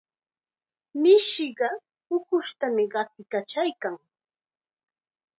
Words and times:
Mishiqa 1.01 1.69
ukushtam 2.15 2.75
qatiykachaykan. 2.93 3.95